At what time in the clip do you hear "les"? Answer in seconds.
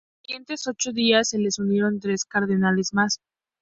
1.37-1.59